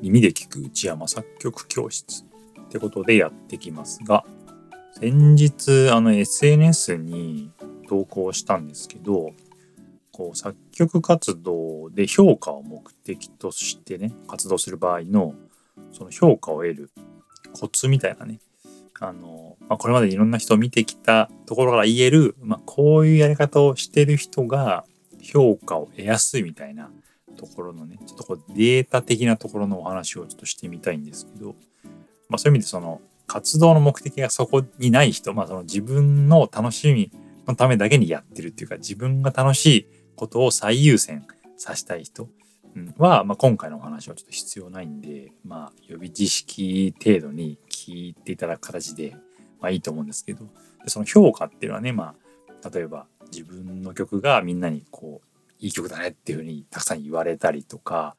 [0.00, 2.24] 耳で聞く内山作曲教室
[2.60, 4.24] ってことでやってきますが
[4.92, 7.50] 先日あの SNS に
[7.88, 9.30] 投稿したんですけど
[10.12, 15.34] こう作曲活動で評価を目的としてね活動する場合の
[15.92, 16.90] その評価を得る
[17.52, 18.40] コツみたいなね
[19.00, 24.84] あの、まあ、これまでいろんな人を見てきたところから言える、まあ、こういうやり方をしてる人が
[25.22, 26.90] 評価を得やすいみたいな
[27.36, 31.54] ところのねちょっとこうデータ的なところのお話をちょっとしてみたいんですけど、
[32.28, 37.12] まあ、そういう意味でその活動の目的がそこにない人、まあ、その自分の楽しみ
[37.46, 39.86] のためだけにやってるっていうか自分が楽しい
[40.16, 41.24] ことを最優先
[41.56, 42.28] させたい人
[42.98, 49.16] は、まあ、今回のお話はちょっと必要ないんで、まあ、予備知識程度に聞いていただく形で、
[49.60, 50.44] まあいいと思うんですけど、
[50.84, 52.14] でその評価っていうのはね、ま
[52.62, 55.26] あ、例えば自分の曲がみんなにこう、
[55.60, 58.16] いい曲だねっていうふうにたくさん言われたりとか、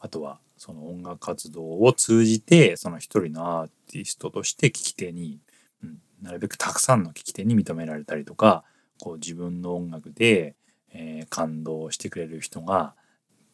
[0.00, 5.40] あとはその音楽活動を通じて、その一人のアーティストとして聴き手に、
[5.82, 8.64] うん、なるべくたくさんの聴き手に認められたりとか、
[9.00, 10.54] こう自分の音楽で
[10.94, 12.94] えー、感動してくれる人が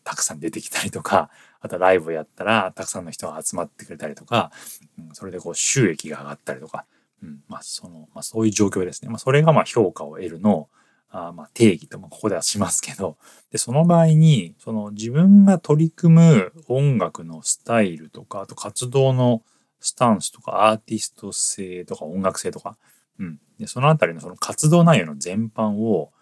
[0.09, 1.29] たくさん出てきたりとか、
[1.61, 4.51] あとはライブをやったらたくさんの人が集まってくれたりとか、
[4.99, 6.87] うん、それでこう収益が上がったりとか、
[7.23, 9.11] うん、まあその、まあそういう状況ですね。
[9.11, 10.71] まあそれがまあ評価を得るの
[11.11, 13.19] あまあ定義と、まあ、ここではしますけど、
[13.51, 19.43] で、その場合に、その自分が取り組む音楽のスタイルとか、あと活動の
[19.81, 22.77] スタンスとか、アーティスト性とか音楽性とか、
[23.19, 23.41] うん。
[23.59, 26.13] で、そのあたりのその活動内容の全般を、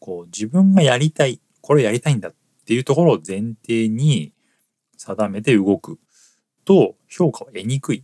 [0.00, 2.34] こう自分がやりたい、これやりたいんだっ
[2.72, 4.32] ていうところを前提に
[4.96, 5.98] 定めて動く
[6.64, 8.02] と評価を得にくい。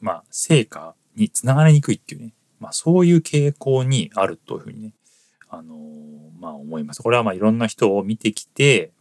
[0.00, 2.32] まあ、成果につながりにくいっていうね。
[2.58, 4.92] まあ、そういう傾向にあるというふうにね、
[5.50, 5.78] あのー、
[6.40, 7.02] まあ思います。
[7.02, 8.92] これはまあいろんな人を見てきて、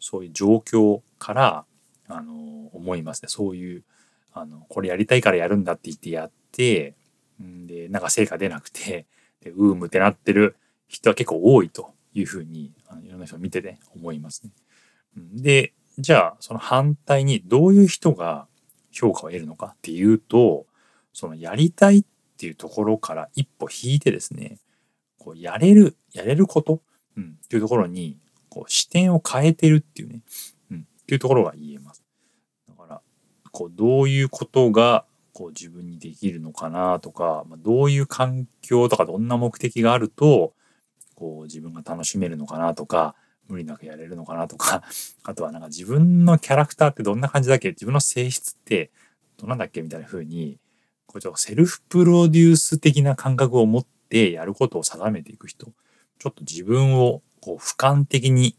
[0.00, 1.64] そういう状況から、
[2.08, 3.28] あのー、思いますね。
[3.28, 3.84] そういう、
[4.32, 6.96] あの、これやりたいからやるんだって言ってやって、
[7.40, 9.06] んで、なんか成果出なくて、
[9.42, 10.56] でうーむってなってる
[10.88, 12.72] 人は結構多いというふうに
[13.04, 14.50] いろんな人を見てて思いますね。
[15.16, 18.46] でじゃあその反対にどういう人が
[18.92, 20.66] 評価を得るのかっていうと
[21.12, 22.04] そのやりたいっ
[22.38, 24.58] ていうところから一歩引いてですね
[25.18, 26.82] こうやれるやれること、
[27.16, 28.18] うん、っていうところに
[28.48, 30.20] こう視点を変えてるっていうね、
[30.70, 32.02] うん、っていうところが言えます。
[32.68, 33.00] だから
[33.50, 40.54] こうどういうことがこう自分にできるのかなとか、まあ、どういう環境とかどんな目的があると
[41.14, 43.14] こう自分が楽しめるのかなとか、
[43.48, 44.82] 無理なくやれるのかなとか、
[45.24, 47.68] あとはなんか自分のキャラクターってどんな感じだっけ？
[47.70, 48.90] 自分の性質って
[49.36, 49.82] どんなんだっけ？
[49.82, 50.58] みたいな風に、
[51.06, 55.72] こうちょっとセルフプロデュース的な感覚を持ってやることを定めていく人、
[56.18, 58.56] ちょっと自分をこう俯瞰的に、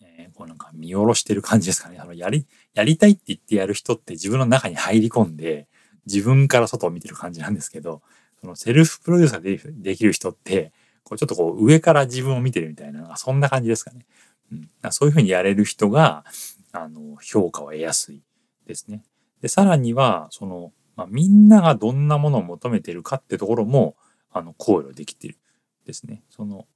[0.00, 1.98] えー、こうなんか見下ろしてる感じですかね。
[1.98, 5.68] あの、やり、やりたいって言ってやる人って自分の中に入り込んで、
[6.06, 8.02] 自分から外を見てる感じなんですけど、
[8.40, 10.72] そのセルフプロデュースができる人って、
[11.04, 14.06] こうちょっとこう上から自分を見てるみたいな、そんな感じですかね。
[14.52, 16.24] うん、そういうふうにやれる人が、
[16.72, 18.22] あの、評価を得やすい
[18.66, 19.04] ですね。
[19.40, 23.96] で、さらには、その、まあ、みんながどんなものを求めてるかってところも、
[24.30, 25.38] あの、考慮できてる
[25.86, 26.22] ですね。
[26.30, 26.66] その、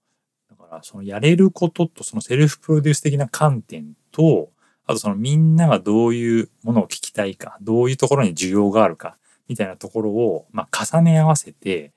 [0.50, 4.50] だから、そのやれることと、そのセルフプロデュース的な観点と、
[4.86, 9.16] あとそのみんながどういうものを聞きたいか、どういうところに需要があるか、
[9.48, 11.92] みたいなところを、まあ、重ね合わせて、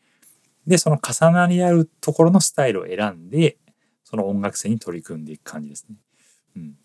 [0.70, 3.58] で、その重なり合うところのスタイルを選んで、
[4.04, 5.96] その音楽性に取り組んでいく感じですね。
[6.56, 6.76] うん。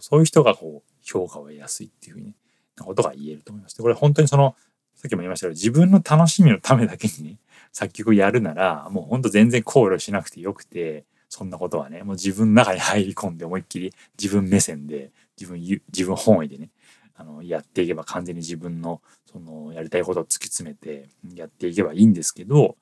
[0.00, 2.34] そういう人がこう、評価を得やすいっていうふうに、
[2.76, 3.76] なことが言えると思います。
[3.76, 4.54] で、これ本当にその、
[4.94, 7.38] さっきも言いましたけど、自分の楽しみのためだけにね、
[7.72, 15.10] 作曲やるなら、もう本当全然考慮しなくてよくて、そんなことはね、もう自分の中に入り込んで思いっきり自分目線で、
[15.40, 16.70] 自分、自分本位でね、
[17.14, 22.76] あの、やっていけば完全に自分の、その、やりたいことを突き詰めてやっていけばいいんですけど、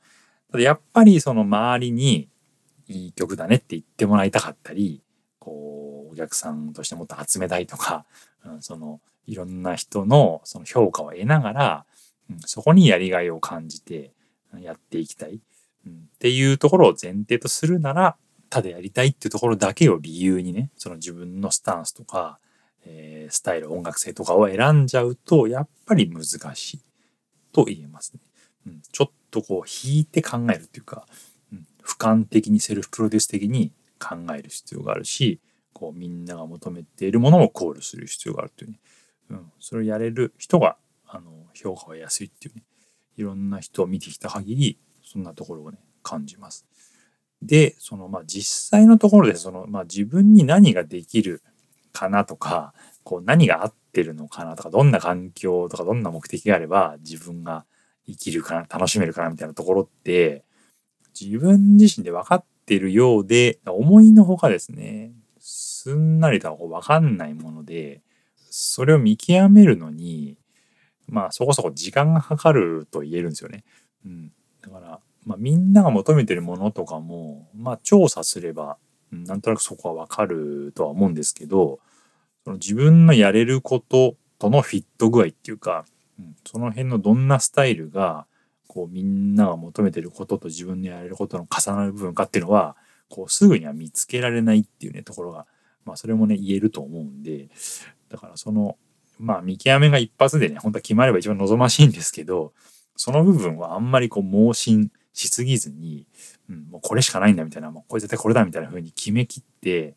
[0.50, 2.28] ただやっぱりその周りに
[2.88, 5.02] いい曲だねって言ってもらいたかったり、
[5.38, 8.04] こう、お客さんとしてもっと集めたいとか、
[8.44, 11.86] うん、その、いろんな人のその評価を得ながら、
[12.28, 14.12] うん、そこにやりがいを感じて
[14.60, 15.40] やっていきたい、
[15.86, 18.16] うん、っていうところを前提とするなら、
[18.48, 22.40] ただやりたいっていうところだけを理由にね、その自分のスタンスとか、
[22.84, 26.24] えー、スタイル、音楽性とかを選んじゃうと、やっぱり難
[26.56, 26.80] しい
[27.52, 28.20] と言えますね。
[28.66, 31.06] うん、ちょっとこう引いて考えるっていうか、
[31.52, 35.40] うん、俯瞰的にセルフプロデュース的に考える必要があるし
[35.72, 38.80] こうみんなが求めているものも考慮する必要があるというね、
[39.30, 42.62] うん、それをやれる人があの評価を得やすいっていうね
[43.16, 46.66] いろんな人を見てきた限りそんなところをね感じます。
[47.42, 51.42] で、そのまあ実際のところでそのまあ自分に何ができる
[51.92, 57.64] かなとか、こう何が合ってるのかなとか、どんな環境とかどんな目的があれば自分が
[58.06, 60.44] 生きるかな、楽しめるかなみたいなところって、
[61.18, 68.02] 自分自身で分かってるようで、思いのほかですね、すんなりと分かんないもので、
[68.50, 70.36] それを見極めるのに、
[71.08, 73.64] まあそこそこ時間がかかると言えるんですよね。
[74.04, 74.32] うん。
[74.62, 78.78] だから、まあみんなが求めてるものとかも、まあ調査すれば、
[79.10, 81.80] なんとなくそこはわかるとは思うんですけど、
[82.44, 85.84] その自分のやれることとのフィット具合っていうか、
[86.44, 88.26] その辺のどんなスタイルが、
[88.66, 92.76] こうみんなが求めてることと自分のやれることの重なる部分かっていうのは、
[93.08, 95.46] こうすぐには見つけられないっていうね、ところが、
[95.84, 97.48] まあそれもね、言えると思うんで、
[98.08, 98.76] だからその、
[99.18, 102.52] まあ見極めが一発でね、本当は決まれば一番望ましいんですけど、
[102.96, 106.06] その部分はあんまりこう盲信しすぎずに、
[106.48, 109.96] うん、もうこれしかないんだみたいな、もうこれ絶対これだみたいな風に決めきって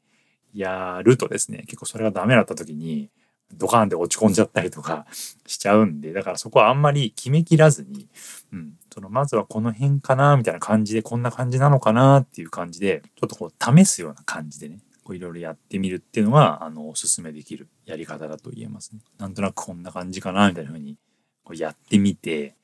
[0.54, 3.10] やるとですね、結構それがダメだった時に、
[3.58, 5.06] ドカーンって落ち込んじゃったりとか
[5.48, 8.08] しちゃうんで、だからそこはあんまり決めきらずに、
[8.52, 14.80] うん、そのまずはこの辺かなみたいな感じで、こんな感じなのかなっていう感じで、ちょっとこう試すような感じでね、
[15.12, 19.02] いろいろやってみるっていうのが、あの、おすすめできるやり方だと言えますね。
[19.18, 20.98] なんとなくこんな感じかなみたいな風に
[21.44, 22.56] こうやってみて、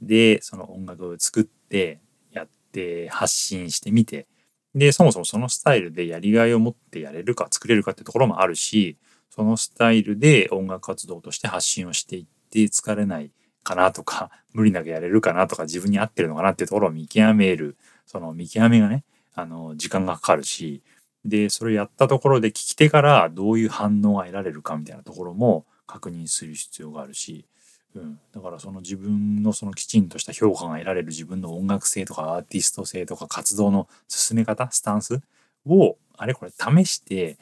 [0.00, 2.00] で、その音楽を作って、
[2.32, 4.26] やって発信してみて、
[4.74, 8.96] で、そもそもそのスタイルでやりがいを持ってやれるか作れるかってところもあるし、
[9.34, 13.30] そのスタイルで音楽活動として発信をしていって疲れない
[13.62, 20.82] かなとか、 無理なくやれるかなとか、自分に合ってるのかなっていうところを見極める、その見極めがね、あの、時間がかかるし、
[21.24, 27.46] で、それやったところで聞き手からどういう反応が得られるかみたいなところも確認する必要があるし、
[27.94, 35.20] うん、だからその自分のそのきちんとした評価が得られる自分の音楽性とかアーティスト性とか活動の進め方スタンス
[35.66, 37.38] をあれこれ試して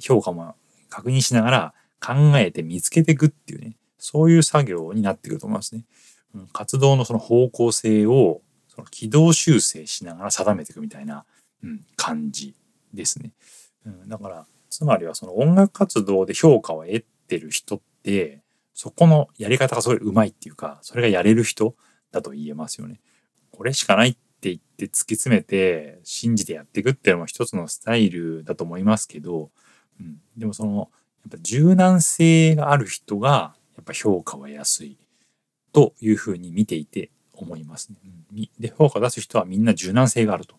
[0.00, 0.54] 評価も
[0.90, 5.84] 確認しながら考えて見つけていくっていうねそういう作業になってくると思いますね。
[6.34, 11.24] うん、活動のその方向性をその軌道修正しながら定めていくみたいな、
[11.62, 12.54] うん、感じ
[12.94, 13.32] ですね。
[13.86, 18.42] うん、だからつまりはその音楽活動で評価を得てる人って
[18.74, 21.74] そこのやり方がすごいうまいっていうか、それがやれる人
[22.12, 23.00] だと言えますよね。
[23.50, 29.50] これしかないって言って突き詰めて信じてやっていくっていうのも一つのスタイルだと思いますけど、
[30.00, 30.90] うん、でもその
[31.22, 34.96] やっぱ柔軟性がある人がやっぱ評価は安い
[35.72, 38.48] というふうに見ていて思いますね。
[38.58, 40.56] で評価出す人はみんな柔軟性があると。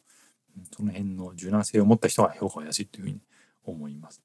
[0.76, 3.20] その辺の柔軟性を持った人が評価は安いというふうに
[3.66, 4.22] 思います。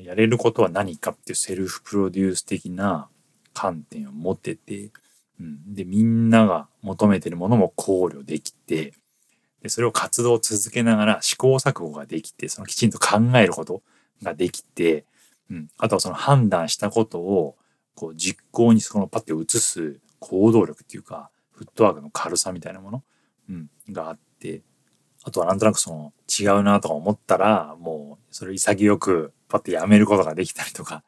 [0.00, 3.08] やれることは何かっていうセルフプロデュース的な
[3.54, 4.90] 観点を持てて、
[5.40, 8.92] うん、で、みんなが求めてるものも考慮できて、
[9.62, 13.82] で、それを活動を続けながら試行錯誤ができて、そのきちんと考えること
[14.22, 15.04] ができて、
[15.50, 17.56] うん、あとはその判断したことを、
[17.94, 23.02] こう実行にそのパッて移す行動力っていうか、フットワークの軽さみたいなもの、
[23.50, 24.62] うん、があって、
[25.24, 31.02] あとはなんとなくその違うなとか思ったら、もうそれ潔くパッてやめることができたりとか、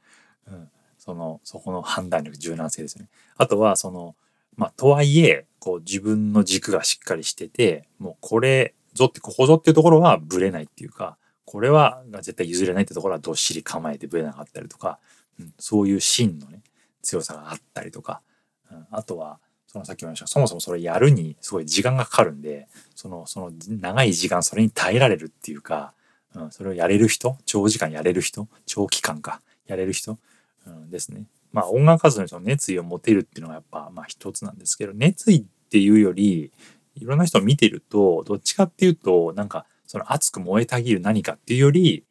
[0.49, 0.69] うん、
[0.99, 3.08] その、そこの判断力、柔軟性ですね。
[3.37, 4.17] あとは、その、
[4.56, 14.98] まあ、とはいえ、こう自分の軸がしっかりしてて、もうこれぞって、ここぞっていうところはブレないっていうか、これは絶対譲れないってところはどっしり構えてブレなかったりとか、
[15.39, 16.63] うん、そういう芯のね、
[17.03, 18.22] 強さがあったりとか、
[18.70, 25.93] うん、あとは、そのさっきも言いましたそもそもそれやるにすごい時間がかかるんで、その、その長い時間それに耐えられるっていうか、
[26.34, 30.19] うん、それをやれる人、長時間やれる人、長期間か、やれる人、
[30.67, 31.24] うん、ですね。
[31.52, 36.52] まあ音楽活動の熱意を持てるっていうのがやっぱまあ一つなんですけど、熱意っていうより、
[36.96, 42.04] いろんな人を見てると、どっちかっていうと、なんかその熱く燃えたぎる何かっていうより、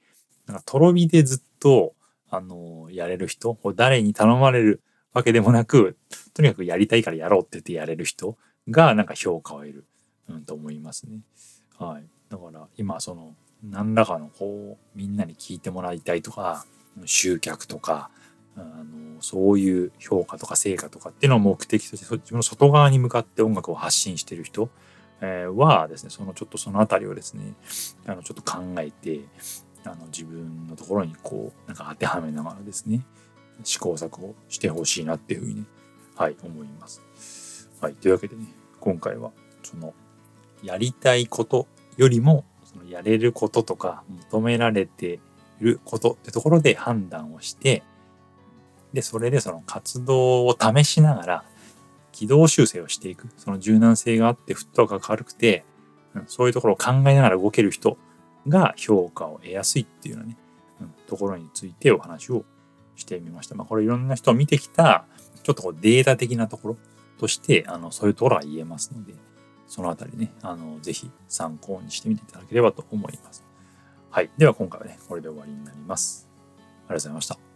[0.47, 1.93] なんかとろ火でずっと、
[2.29, 4.81] あの、やれる人、誰に頼まれる
[5.13, 5.97] わけでもなく、
[6.33, 8.37] とにかくやりたいからやろうって言ってやれる人
[8.69, 9.85] がなんか評価を得る、
[10.29, 11.19] うん、と思いますね。
[11.77, 12.03] はい。
[12.29, 16.65] だから今その何らかのこうみんなに聞いてもらいたいとか
[17.05, 18.09] 集客とか
[18.61, 24.69] あのそういう評価とか成果とかっていうのを目的として自分の外側に向かって音楽を発信してる人、
[25.21, 27.53] はですねそのちょっとその辺りをですね
[28.05, 29.21] あのちょっと考えて
[29.83, 33.05] あの自分のところにこうなんか当てはめながらですね
[33.63, 35.63] 試行錯誤してほしいなっていうふうにね
[36.15, 37.69] はい思います。
[37.81, 38.45] はいというわけでね
[38.79, 39.31] 今回は
[39.63, 39.93] その
[40.63, 45.19] やりたいことよりもそのやれることとか求められて
[45.61, 47.83] いることってところで判断をして、
[48.93, 51.43] で、それでその活動を試しながら
[52.11, 53.29] 軌道修正をしていく。
[53.37, 55.63] その柔軟性があってフットワークが軽くて、
[56.15, 57.97] うん、そういうところを考えながら動ける人
[58.47, 60.37] が評価を得やすいっていうようなね、
[60.81, 62.43] うん、ところについてお話を
[62.95, 63.55] してみました。
[63.55, 65.05] まあ、これいろんな人を見てきた、
[65.43, 66.77] ちょっとこうデータ的なところ
[67.19, 69.13] として、あの、そういうところが言えますので、
[69.67, 73.45] そのあたりね、あの、ぜひ参考にしてみていただければと思います。
[74.09, 74.29] はい。
[74.37, 76.27] では今回はね、これで終わりになります。
[76.57, 77.48] ありがとうございました。